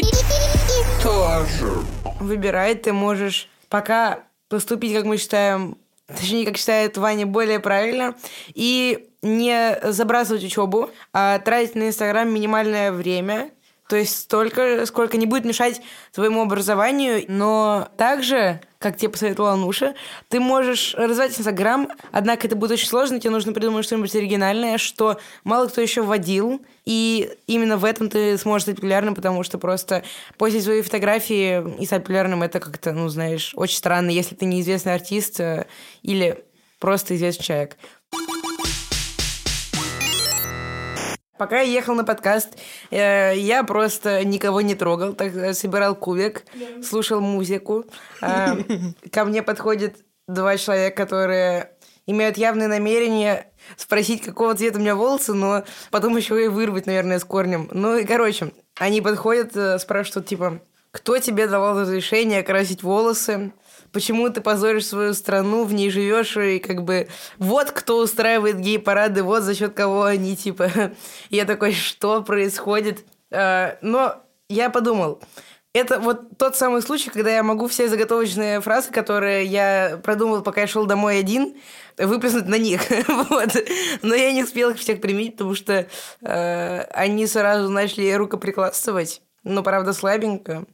Выбирай, 2.19 2.75
ты 2.75 2.93
можешь 2.93 3.50
пока 3.69 4.19
поступить, 4.50 4.93
как 4.93 5.05
мы 5.05 5.17
считаем, 5.17 5.77
точнее, 6.07 6.45
как 6.45 6.57
считает 6.57 6.97
Ваня, 6.97 7.25
более 7.25 7.59
правильно, 7.59 8.15
и 8.53 9.09
не 9.21 9.79
забрасывать 9.83 10.43
учебу, 10.43 10.89
а 11.13 11.39
тратить 11.39 11.75
на 11.75 11.88
Инстаграм 11.88 12.29
минимальное 12.29 12.91
время, 12.91 13.51
то 13.91 13.98
есть 13.98 14.19
столько, 14.19 14.86
сколько 14.86 15.17
не 15.17 15.25
будет 15.25 15.43
мешать 15.43 15.81
твоему 16.13 16.41
образованию, 16.41 17.25
но 17.27 17.89
также, 17.98 18.62
как 18.79 18.95
тебе 18.95 19.10
посоветовала 19.10 19.57
Нуша, 19.57 19.95
ты 20.29 20.39
можешь 20.39 20.95
развивать 20.95 21.38
Инстаграм, 21.38 21.89
однако 22.13 22.48
это 22.48 22.55
будет 22.55 22.71
очень 22.71 22.88
сложно, 22.88 23.19
тебе 23.19 23.31
нужно 23.31 23.51
придумать 23.51 23.83
что-нибудь 23.83 24.15
оригинальное, 24.15 24.77
что 24.77 25.19
мало 25.43 25.67
кто 25.67 25.81
еще 25.81 26.03
вводил, 26.03 26.62
и 26.86 27.33
именно 27.48 27.75
в 27.75 27.83
этом 27.83 28.10
ты 28.10 28.38
сможешь 28.38 28.63
стать 28.63 28.77
популярным, 28.77 29.13
потому 29.13 29.43
что 29.43 29.57
просто 29.57 30.05
постить 30.38 30.63
свои 30.63 30.83
фотографии 30.83 31.62
и 31.77 31.86
стать 31.86 32.03
популярным, 32.03 32.43
это 32.43 32.62
как-то, 32.62 32.93
ну, 32.93 33.10
знаешь, 33.10 33.51
очень 33.57 33.75
странно, 33.75 34.10
если 34.10 34.36
ты 34.36 34.45
неизвестный 34.45 34.93
артист 34.93 35.41
э, 35.41 35.65
или 36.01 36.45
просто 36.79 37.17
известный 37.17 37.43
человек. 37.43 37.77
Пока 41.41 41.62
я 41.62 41.71
ехал 41.71 41.95
на 41.95 42.03
подкаст, 42.03 42.50
э, 42.91 43.33
я 43.36 43.63
просто 43.63 44.24
никого 44.24 44.62
не 44.62 44.75
трогал, 44.75 45.13
так 45.13 45.36
э, 45.36 45.55
собирал 45.55 45.95
кубик, 45.95 46.45
слушал 46.83 47.19
музыку. 47.19 47.83
Э, 48.21 48.57
ко 49.12 49.25
мне 49.25 49.41
подходят 49.41 49.95
два 50.27 50.55
человека, 50.57 50.95
которые 50.95 51.71
имеют 52.05 52.38
явное 52.38 52.67
намерение 52.67 53.48
спросить, 53.75 54.21
какого 54.21 54.53
цвета 54.53 54.77
у 54.77 54.81
меня 54.81 54.95
волосы, 54.95 55.33
но 55.33 55.63
потом 55.89 56.15
еще 56.15 56.45
и 56.45 56.48
вырвать, 56.48 56.86
наверное, 56.86 57.17
с 57.17 57.24
корнем. 57.24 57.69
Ну 57.71 57.98
и, 57.98 58.05
короче, 58.05 58.51
они 58.77 59.01
подходят, 59.01 59.57
э, 59.57 59.79
спрашивают, 59.79 60.27
типа, 60.27 60.62
кто 60.91 61.17
тебе 61.17 61.48
давал 61.48 61.81
разрешение 61.81 62.43
красить 62.43 62.83
волосы? 62.83 63.51
Почему 63.91 64.29
ты 64.29 64.41
позоришь 64.41 64.88
свою 64.88 65.13
страну, 65.13 65.65
в 65.65 65.74
ней 65.74 65.89
живешь, 65.89 66.38
и 66.38 66.60
как 66.60 66.83
бы 66.83 67.07
вот 67.38 67.71
кто 67.71 67.98
устраивает 67.98 68.60
гей-парады, 68.60 69.24
вот 69.24 69.43
за 69.43 69.55
счет 69.55 69.74
кого 69.74 70.03
они, 70.03 70.36
типа. 70.36 70.69
Я 71.29 71.45
такой, 71.45 71.74
что 71.74 72.21
происходит? 72.21 73.05
А, 73.31 73.77
Но 73.81 74.15
я 74.50 74.69
подумал, 74.69 75.21
это 75.74 76.00
вот 76.00 76.38
тот 76.38 76.57
самый 76.57 76.81
случай, 76.81 77.10
когда 77.10 77.31
я 77.31 77.43
могу 77.43 77.67
все 77.67 77.88
заготовочные 77.88 78.60
фразы, 78.60 78.91
которые 78.91 79.45
я 79.45 80.00
продумал, 80.03 80.41
пока 80.41 80.62
я 80.62 80.67
шел 80.67 80.86
домой 80.86 81.19
один, 81.19 81.55
выплеснуть 81.98 82.48
на 82.48 82.57
них. 82.57 82.81
вот. 83.07 83.55
Но 84.01 84.13
я 84.13 84.33
не 84.33 84.43
успел 84.43 84.71
их 84.71 84.77
всех 84.77 85.00
применить, 85.00 85.33
потому 85.38 85.55
что 85.55 85.88
э, 86.21 86.81
они 86.93 87.25
сразу 87.25 87.69
начали 87.69 88.12
рукоприкладствовать. 88.12 89.21
Но, 89.43 89.63
правда, 89.63 89.93
слабенько. 89.93 90.65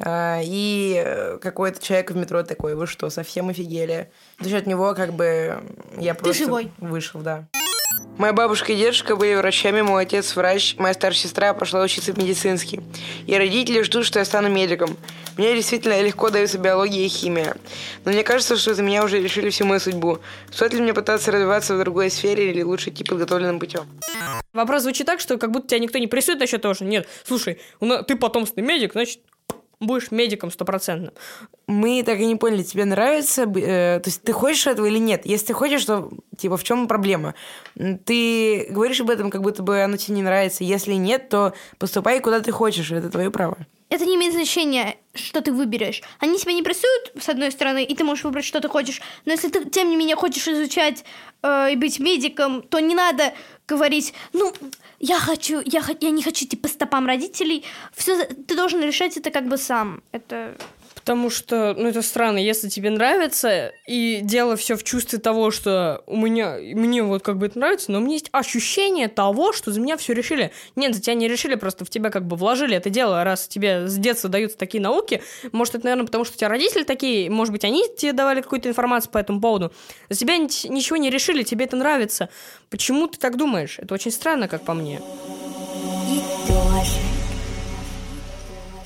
А, 0.00 0.40
И 0.42 1.36
какой-то 1.40 1.82
человек 1.82 2.10
в 2.10 2.16
метро 2.16 2.42
такой, 2.42 2.74
вы 2.74 2.86
что, 2.86 3.10
совсем 3.10 3.48
офигели? 3.48 4.10
За 4.40 4.50
счет 4.50 4.66
него 4.66 4.94
как 4.94 5.12
бы 5.12 5.62
я 5.98 6.14
просто 6.14 6.44
живой. 6.44 6.70
вышел, 6.78 7.20
да. 7.20 7.46
Моя 8.16 8.32
бабушка 8.32 8.72
и 8.72 8.76
дедушка 8.76 9.14
были 9.14 9.36
врачами, 9.36 9.80
мой 9.80 10.02
отец 10.02 10.34
врач, 10.34 10.74
моя 10.76 10.92
старшая 10.92 11.22
сестра 11.28 11.54
пошла 11.54 11.82
учиться 11.82 12.12
в 12.12 12.18
медицинский. 12.18 12.80
И 13.26 13.36
родители 13.36 13.80
ждут, 13.82 14.06
что 14.06 14.18
я 14.18 14.24
стану 14.24 14.48
медиком. 14.48 14.96
Мне 15.36 15.54
действительно 15.54 16.00
легко 16.02 16.28
даются 16.30 16.58
биология 16.58 17.04
и 17.04 17.08
химия. 17.08 17.54
Но 18.04 18.10
мне 18.10 18.24
кажется, 18.24 18.56
что 18.56 18.74
за 18.74 18.82
меня 18.82 19.04
уже 19.04 19.22
решили 19.22 19.50
всю 19.50 19.66
мою 19.66 19.78
судьбу. 19.78 20.18
Стоит 20.50 20.74
ли 20.74 20.80
мне 20.80 20.92
пытаться 20.94 21.30
развиваться 21.30 21.76
в 21.76 21.78
другой 21.78 22.10
сфере 22.10 22.50
или 22.50 22.62
лучше 22.62 22.90
идти 22.90 23.04
подготовленным 23.04 23.60
путем? 23.60 23.86
Вопрос 24.52 24.82
звучит 24.82 25.06
так, 25.06 25.20
что 25.20 25.38
как 25.38 25.52
будто 25.52 25.68
тебя 25.68 25.78
никто 25.78 25.98
не 25.98 26.08
прессует 26.08 26.40
насчет 26.40 26.60
того, 26.60 26.74
что 26.74 26.84
нет, 26.84 27.06
слушай, 27.24 27.60
ты 28.08 28.16
потомственный 28.16 28.66
медик, 28.66 28.92
значит, 28.92 29.20
будешь 29.80 30.10
медиком 30.10 30.50
стопроцентным. 30.50 31.12
Мы 31.66 32.02
так 32.02 32.18
и 32.18 32.26
не 32.26 32.36
поняли, 32.36 32.62
тебе 32.62 32.84
нравится, 32.84 33.42
э, 33.42 34.00
то 34.00 34.08
есть 34.08 34.22
ты 34.22 34.32
хочешь 34.32 34.66
этого 34.66 34.86
или 34.86 34.98
нет? 34.98 35.24
Если 35.24 35.46
ты 35.46 35.52
хочешь, 35.52 35.84
то 35.84 36.10
типа 36.36 36.56
в 36.56 36.64
чем 36.64 36.88
проблема? 36.88 37.34
Ты 37.76 38.66
говоришь 38.70 39.00
об 39.00 39.10
этом, 39.10 39.30
как 39.30 39.42
будто 39.42 39.62
бы 39.62 39.82
оно 39.82 39.96
тебе 39.96 40.16
не 40.16 40.22
нравится. 40.22 40.64
Если 40.64 40.94
нет, 40.94 41.28
то 41.28 41.52
поступай 41.78 42.20
куда 42.20 42.40
ты 42.40 42.50
хочешь, 42.52 42.90
это 42.90 43.10
твое 43.10 43.30
право. 43.30 43.58
Это 43.90 44.04
не 44.04 44.16
имеет 44.16 44.34
значения, 44.34 44.96
что 45.14 45.40
ты 45.40 45.50
выберешь. 45.50 46.02
Они 46.18 46.38
тебя 46.38 46.52
не 46.52 46.62
прессуют, 46.62 47.12
с 47.18 47.28
одной 47.28 47.50
стороны, 47.50 47.84
и 47.84 47.94
ты 47.94 48.04
можешь 48.04 48.24
выбрать, 48.24 48.44
что 48.44 48.60
ты 48.60 48.68
хочешь. 48.68 49.00
Но 49.24 49.32
если 49.32 49.48
ты, 49.48 49.64
тем 49.64 49.88
не 49.88 49.96
менее, 49.96 50.14
хочешь 50.14 50.46
изучать 50.46 51.04
э, 51.42 51.72
и 51.72 51.76
быть 51.76 51.98
медиком, 51.98 52.62
то 52.62 52.80
не 52.80 52.94
надо 52.94 53.32
говорить, 53.66 54.12
ну, 54.34 54.52
я 55.00 55.18
хочу, 55.18 55.62
я, 55.64 55.82
я 56.00 56.10
не 56.10 56.22
хочу 56.22 56.44
идти 56.44 56.56
по 56.56 56.68
стопам 56.68 57.06
родителей. 57.06 57.64
Все, 57.94 58.24
ты 58.24 58.56
должен 58.56 58.82
решать 58.82 59.16
это 59.16 59.30
как 59.30 59.48
бы 59.48 59.56
сам. 59.56 60.02
Это 60.12 60.56
Потому 61.08 61.30
что, 61.30 61.72
ну, 61.74 61.88
это 61.88 62.02
странно, 62.02 62.36
если 62.36 62.68
тебе 62.68 62.90
нравится, 62.90 63.72
и 63.86 64.20
дело 64.22 64.56
все 64.56 64.76
в 64.76 64.84
чувстве 64.84 65.18
того, 65.18 65.50
что 65.50 66.02
у 66.06 66.18
меня, 66.18 66.58
мне 66.60 67.02
вот 67.02 67.22
как 67.22 67.38
бы 67.38 67.46
это 67.46 67.58
нравится, 67.58 67.90
но 67.90 67.96
у 67.96 68.02
меня 68.02 68.12
есть 68.12 68.28
ощущение 68.30 69.08
того, 69.08 69.54
что 69.54 69.72
за 69.72 69.80
меня 69.80 69.96
все 69.96 70.12
решили. 70.12 70.52
Нет, 70.76 70.94
за 70.94 71.00
тебя 71.00 71.14
не 71.14 71.26
решили, 71.26 71.54
просто 71.54 71.86
в 71.86 71.88
тебя 71.88 72.10
как 72.10 72.26
бы 72.26 72.36
вложили 72.36 72.76
это 72.76 72.90
дело, 72.90 73.24
раз 73.24 73.48
тебе 73.48 73.88
с 73.88 73.96
детства 73.96 74.28
даются 74.28 74.58
такие 74.58 74.82
науки. 74.82 75.22
Может, 75.50 75.76
это, 75.76 75.86
наверное, 75.86 76.04
потому 76.04 76.26
что 76.26 76.34
у 76.34 76.36
тебя 76.36 76.50
родители 76.50 76.82
такие, 76.82 77.30
может 77.30 77.52
быть, 77.52 77.64
они 77.64 77.84
тебе 77.96 78.12
давали 78.12 78.42
какую-то 78.42 78.68
информацию 78.68 79.10
по 79.10 79.16
этому 79.16 79.40
поводу. 79.40 79.72
За 80.10 80.18
тебя 80.18 80.36
ни- 80.36 80.68
ничего 80.68 80.98
не 80.98 81.08
решили, 81.08 81.42
тебе 81.42 81.64
это 81.64 81.76
нравится. 81.76 82.28
Почему 82.68 83.06
ты 83.06 83.16
так 83.16 83.38
думаешь? 83.38 83.78
Это 83.78 83.94
очень 83.94 84.10
странно, 84.10 84.46
как 84.46 84.60
по 84.60 84.74
мне. 84.74 85.00
И 86.10 86.20
тоже. 86.46 87.27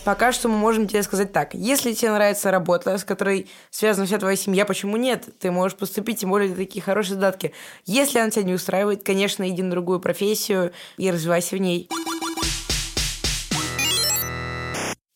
Пока 0.04 0.32
что 0.32 0.48
мы 0.48 0.56
можем 0.56 0.88
тебе 0.88 1.00
сказать 1.04 1.32
так. 1.32 1.54
Если 1.54 1.92
тебе 1.92 2.10
нравится 2.10 2.50
работа, 2.50 2.98
с 2.98 3.04
которой 3.04 3.48
связана 3.70 4.04
вся 4.04 4.18
твоя 4.18 4.34
семья, 4.34 4.66
почему 4.66 4.96
нет? 4.96 5.28
Ты 5.38 5.52
можешь 5.52 5.78
поступить, 5.78 6.18
тем 6.18 6.30
более 6.30 6.52
такие 6.52 6.82
хорошие 6.82 7.14
задатки. 7.14 7.52
Если 7.86 8.18
она 8.18 8.30
тебя 8.30 8.42
не 8.42 8.54
устраивает, 8.54 9.04
конечно, 9.04 9.48
иди 9.48 9.62
на 9.62 9.70
другую 9.70 10.00
профессию 10.00 10.72
и 10.96 11.08
развивайся 11.08 11.54
в 11.54 11.60
ней. 11.60 11.88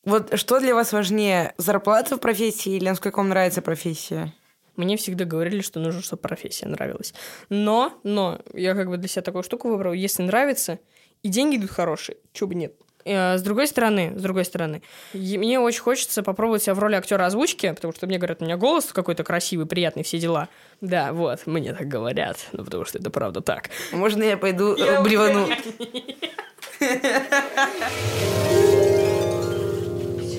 Вот 0.04 0.38
что 0.38 0.60
для 0.60 0.72
вас 0.72 0.92
важнее, 0.92 1.54
зарплата 1.58 2.16
в 2.16 2.20
профессии 2.20 2.76
или 2.76 2.88
насколько 2.88 3.16
вам 3.16 3.30
нравится 3.30 3.62
профессия? 3.62 4.32
Мне 4.76 4.96
всегда 4.96 5.24
говорили, 5.24 5.62
что 5.62 5.80
нужно, 5.80 6.00
чтобы 6.00 6.22
профессия 6.22 6.68
нравилась. 6.68 7.12
Но, 7.48 7.98
но, 8.04 8.38
я 8.54 8.76
как 8.76 8.88
бы 8.88 8.98
для 8.98 9.08
себя 9.08 9.22
такую 9.22 9.42
штуку 9.42 9.68
выбрал. 9.68 9.94
Если 9.94 10.22
нравится, 10.22 10.78
и 11.24 11.28
деньги 11.28 11.56
идут 11.56 11.70
хорошие, 11.70 12.18
чего 12.32 12.50
бы 12.50 12.54
нет. 12.54 12.74
Э, 13.06 13.38
С 13.38 13.42
другой 13.42 13.68
стороны, 13.68 14.12
с 14.16 14.22
другой 14.22 14.44
стороны, 14.44 14.82
мне 15.14 15.60
очень 15.60 15.80
хочется 15.80 16.22
попробовать 16.22 16.64
себя 16.64 16.74
в 16.74 16.80
роли 16.80 16.96
актера 16.96 17.24
озвучки, 17.26 17.72
потому 17.72 17.94
что 17.94 18.06
мне 18.06 18.18
говорят, 18.18 18.42
у 18.42 18.44
меня 18.44 18.56
голос 18.56 18.86
какой-то 18.86 19.22
красивый, 19.22 19.66
приятный, 19.66 20.02
все 20.02 20.18
дела. 20.18 20.48
Да, 20.80 21.12
вот, 21.12 21.46
мне 21.46 21.72
так 21.72 21.86
говорят, 21.86 22.38
ну 22.52 22.64
потому 22.64 22.84
что 22.84 22.98
это 22.98 23.10
правда 23.10 23.40
так. 23.40 23.70
Можно 23.92 24.24
я 24.24 24.36
пойду 24.36 24.74
э, 24.74 25.02
блевану? 25.02 25.48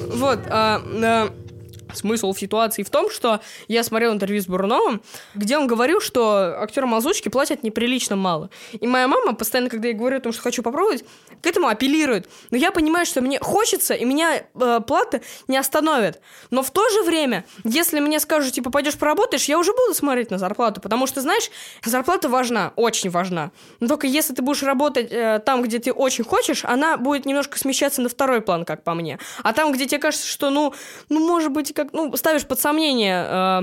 Вот, 0.09 0.39
а, 0.49 0.81
а, 1.03 1.29
смысл 1.97 2.33
ситуации 2.33 2.83
в 2.83 2.89
том, 2.89 3.09
что 3.09 3.41
я 3.67 3.83
смотрел 3.83 4.13
интервью 4.13 4.41
с 4.41 4.47
Бурновым, 4.47 5.01
где 5.35 5.57
он 5.57 5.67
говорил, 5.67 5.99
что 5.99 6.59
актерам 6.61 6.95
озвучки 6.95 7.29
платят 7.29 7.63
неприлично 7.63 8.15
мало. 8.15 8.49
И 8.71 8.87
моя 8.87 9.07
мама 9.07 9.33
постоянно, 9.33 9.69
когда 9.69 9.89
я 9.89 9.93
говорю 9.93 10.17
о 10.17 10.19
том, 10.21 10.31
что 10.31 10.41
хочу 10.41 10.63
попробовать, 10.63 11.03
к 11.41 11.45
этому 11.45 11.67
апеллирует. 11.67 12.29
Но 12.51 12.57
я 12.57 12.71
понимаю, 12.71 13.05
что 13.05 13.21
мне 13.21 13.39
хочется, 13.39 13.93
и 13.93 14.05
меня 14.05 14.43
э, 14.53 14.79
плата 14.85 15.21
не 15.47 15.57
остановит. 15.57 16.21
Но 16.51 16.63
в 16.63 16.71
то 16.71 16.87
же 16.89 17.03
время, 17.03 17.45
если 17.63 17.99
мне 17.99 18.19
скажут, 18.19 18.53
типа, 18.53 18.69
пойдешь 18.69 18.97
поработаешь, 18.97 19.45
я 19.45 19.59
уже 19.59 19.71
буду 19.71 19.93
смотреть 19.93 20.31
на 20.31 20.37
зарплату, 20.37 20.81
потому 20.81 21.07
что, 21.07 21.21
знаешь, 21.21 21.49
зарплата 21.83 22.29
важна, 22.29 22.73
очень 22.75 23.09
важна. 23.09 23.51
Но 23.79 23.87
только 23.87 24.07
если 24.07 24.33
ты 24.33 24.41
будешь 24.41 24.63
работать 24.63 25.11
э, 25.11 25.41
там, 25.45 25.61
где 25.61 25.79
ты 25.79 25.91
очень 25.91 26.23
хочешь, 26.23 26.63
она 26.63 26.97
будет 26.97 27.25
немножко 27.25 27.57
смещаться 27.57 28.01
на 28.01 28.09
второй 28.09 28.41
план, 28.41 28.65
как 28.65 28.83
по 28.83 28.93
мне. 28.93 29.19
А 29.43 29.53
там, 29.53 29.71
где 29.71 29.85
тебе 29.85 29.99
кажется, 29.99 30.27
что, 30.27 30.49
ну, 30.49 30.73
ну, 31.09 31.19
может 31.19 31.51
быть, 31.51 31.73
как, 31.73 31.86
ну, 31.93 32.15
ставишь 32.15 32.45
под 32.45 32.59
сомнение, 32.59 33.25
э, 33.27 33.61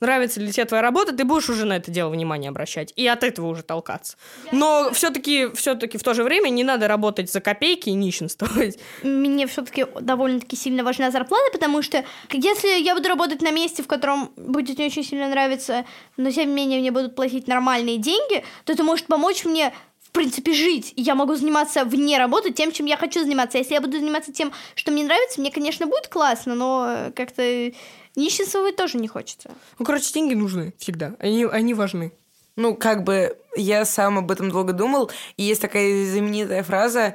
нравится 0.00 0.40
ли 0.40 0.52
тебе 0.52 0.64
твоя 0.64 0.82
работа, 0.82 1.12
ты 1.14 1.24
будешь 1.24 1.48
уже 1.48 1.64
на 1.64 1.74
это 1.76 1.90
дело 1.90 2.10
внимание 2.10 2.50
обращать 2.50 2.92
и 2.96 3.06
от 3.06 3.24
этого 3.24 3.46
уже 3.48 3.62
толкаться. 3.62 4.16
Но 4.52 4.90
все-таки, 4.92 5.48
все-таки 5.54 5.98
в 5.98 6.02
то 6.02 6.14
же 6.14 6.22
время 6.22 6.48
не 6.48 6.64
надо 6.64 6.88
работать 6.88 7.30
за 7.30 7.40
копейки 7.40 7.88
и 7.88 7.94
нищенствовать. 7.94 8.78
мне 9.02 9.46
все-таки 9.46 9.86
довольно-таки 10.00 10.56
сильно 10.56 10.84
важна 10.84 11.10
зарплата, 11.10 11.50
потому 11.52 11.82
что 11.82 12.04
если 12.32 12.80
я 12.80 12.94
буду 12.94 13.08
работать 13.08 13.42
на 13.42 13.50
месте, 13.50 13.82
в 13.82 13.86
котором 13.86 14.32
будет 14.36 14.78
не 14.78 14.86
очень 14.86 15.04
сильно 15.04 15.28
нравиться, 15.28 15.84
но 16.16 16.30
тем 16.30 16.48
не 16.48 16.54
менее 16.54 16.80
мне 16.80 16.90
будут 16.90 17.14
платить 17.14 17.46
нормальные 17.46 17.98
деньги, 17.98 18.44
то 18.64 18.72
это 18.72 18.82
может 18.82 19.06
помочь 19.06 19.44
мне 19.44 19.72
в 20.08 20.12
принципе, 20.12 20.52
жить. 20.52 20.92
Я 20.96 21.14
могу 21.14 21.34
заниматься 21.34 21.84
вне 21.84 22.18
работы 22.18 22.52
тем, 22.52 22.72
чем 22.72 22.86
я 22.86 22.96
хочу 22.96 23.20
заниматься. 23.20 23.58
Если 23.58 23.74
я 23.74 23.80
буду 23.80 23.98
заниматься 23.98 24.32
тем, 24.32 24.52
что 24.74 24.90
мне 24.90 25.04
нравится, 25.04 25.40
мне, 25.40 25.50
конечно, 25.50 25.86
будет 25.86 26.08
классно, 26.08 26.54
но 26.54 27.12
как-то 27.14 27.72
нищенствовать 28.14 28.76
тоже 28.76 28.98
не 28.98 29.08
хочется. 29.08 29.50
Ну, 29.78 29.84
короче, 29.84 30.12
деньги 30.12 30.34
нужны 30.34 30.72
всегда, 30.78 31.14
они, 31.18 31.44
они 31.44 31.74
важны. 31.74 32.12
Ну, 32.56 32.74
как 32.74 33.04
бы 33.04 33.36
я 33.54 33.84
сам 33.84 34.16
об 34.18 34.30
этом 34.30 34.50
долго 34.50 34.72
думал, 34.72 35.10
и 35.36 35.42
есть 35.42 35.60
такая 35.60 36.06
знаменитая 36.10 36.62
фраза 36.62 36.92
«За- 37.00 37.14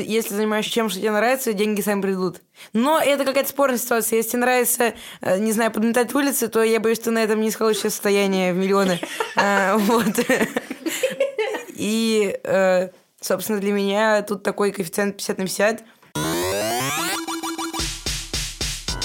если 0.00 0.34
занимаешься 0.34 0.70
чем, 0.70 0.88
что 0.88 1.00
тебе 1.00 1.10
нравится, 1.10 1.52
деньги 1.52 1.80
сами 1.80 2.00
придут. 2.00 2.40
Но 2.72 3.00
это 3.00 3.24
какая-то 3.24 3.48
спорная 3.48 3.78
ситуация. 3.78 4.18
Если 4.18 4.30
тебе 4.30 4.40
нравится, 4.42 4.94
э, 5.20 5.38
не 5.38 5.52
знаю, 5.52 5.70
подметать 5.70 6.14
улицы, 6.14 6.48
то 6.48 6.62
я 6.62 6.80
боюсь, 6.80 6.98
что 6.98 7.10
на 7.10 7.18
этом 7.18 7.40
не 7.40 7.50
сколочишь 7.50 7.82
состояние 7.82 8.52
в 8.52 8.56
миллионы. 8.56 9.00
А, 9.36 9.76
Вот. 9.78 10.18
И, 11.74 12.38
э, 12.44 12.88
собственно, 13.20 13.58
для 13.58 13.72
меня 13.72 14.22
тут 14.22 14.42
такой 14.42 14.72
коэффициент 14.72 15.16
50 15.16 15.38
на 15.38 15.44
50. 15.44 15.84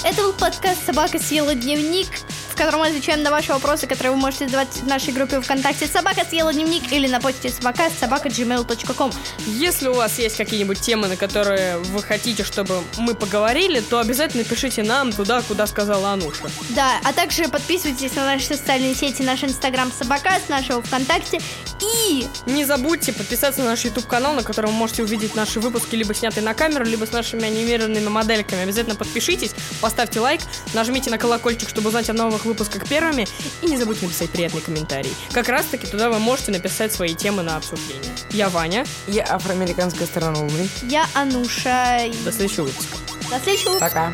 Это 0.04 0.22
был 0.22 0.32
подкаст 0.32 0.86
«Собака 0.86 1.18
съела 1.18 1.54
дневник», 1.54 2.08
котором 2.58 2.80
мы 2.80 2.88
отвечаем 2.88 3.22
на 3.22 3.30
ваши 3.30 3.52
вопросы, 3.52 3.86
которые 3.86 4.10
вы 4.10 4.18
можете 4.18 4.46
задавать 4.46 4.68
в 4.68 4.86
нашей 4.86 5.12
группе 5.12 5.40
ВКонтакте 5.40 5.86
«Собака 5.86 6.24
съела 6.28 6.52
дневник» 6.52 6.92
или 6.92 7.06
на 7.06 7.20
почте 7.20 7.50
собака 7.50 7.88
собака 7.88 8.28
gmail.com. 8.28 9.12
Если 9.46 9.86
у 9.86 9.94
вас 9.94 10.18
есть 10.18 10.36
какие-нибудь 10.36 10.80
темы, 10.80 11.06
на 11.06 11.16
которые 11.16 11.78
вы 11.78 12.02
хотите, 12.02 12.42
чтобы 12.42 12.82
мы 12.98 13.14
поговорили, 13.14 13.80
то 13.80 14.00
обязательно 14.00 14.42
пишите 14.42 14.82
нам 14.82 15.12
туда, 15.12 15.40
куда 15.42 15.68
сказала 15.68 16.10
Ануша. 16.10 16.50
Да, 16.70 16.98
а 17.04 17.12
также 17.12 17.48
подписывайтесь 17.48 18.14
на 18.16 18.24
наши 18.24 18.46
социальные 18.46 18.96
сети, 18.96 19.22
наш 19.22 19.44
инстаграм 19.44 19.92
собака, 19.92 20.32
с 20.44 20.48
нашего 20.48 20.82
ВКонтакте 20.82 21.40
и 21.80 22.26
Не 22.46 22.64
забудьте 22.64 23.12
подписаться 23.12 23.60
на 23.60 23.70
наш 23.70 23.84
YouTube-канал, 23.84 24.34
на 24.34 24.42
котором 24.42 24.70
вы 24.70 24.76
можете 24.76 25.02
увидеть 25.02 25.34
наши 25.34 25.60
выпуски, 25.60 25.94
либо 25.94 26.14
снятые 26.14 26.44
на 26.44 26.54
камеру, 26.54 26.84
либо 26.84 27.04
с 27.04 27.12
нашими 27.12 27.44
анимированными 27.44 28.08
модельками. 28.08 28.62
Обязательно 28.62 28.96
подпишитесь, 28.96 29.52
поставьте 29.80 30.20
лайк, 30.20 30.40
нажмите 30.74 31.10
на 31.10 31.18
колокольчик, 31.18 31.68
чтобы 31.68 31.88
узнать 31.88 32.10
о 32.10 32.12
новых 32.12 32.44
выпусках 32.44 32.88
первыми, 32.88 33.26
и 33.62 33.66
не 33.66 33.76
забудьте 33.76 34.06
написать 34.06 34.30
приятный 34.30 34.60
комментарий. 34.60 35.14
Как 35.32 35.48
раз-таки 35.48 35.86
туда 35.86 36.10
вы 36.10 36.18
можете 36.18 36.52
написать 36.52 36.92
свои 36.92 37.14
темы 37.14 37.42
на 37.42 37.56
обсуждение. 37.56 38.12
Я 38.30 38.48
Ваня. 38.48 38.84
Я 39.06 39.24
афроамериканская 39.24 40.06
сторона 40.06 40.40
Луны. 40.40 40.68
я 40.82 41.06
Ануша. 41.14 42.10
До 42.24 42.32
следующего 42.32 42.64
выпуска. 42.64 42.96
До 43.30 43.38
следующего. 43.40 43.78
Пока. 43.78 44.12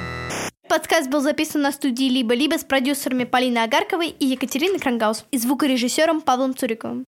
Подкаст 0.69 1.09
был 1.09 1.21
записан 1.21 1.61
на 1.63 1.73
студии 1.73 2.09
«Либо-либо» 2.09 2.59
с 2.59 2.65
продюсерами 2.65 3.25
Полиной 3.25 3.65
Агарковой 3.65 4.09
и 4.09 4.27
Екатериной 4.27 4.79
Крангаус 4.79 5.25
и 5.31 5.39
звукорежиссером 5.39 6.21
Павлом 6.21 6.57
Цуриковым. 6.57 7.03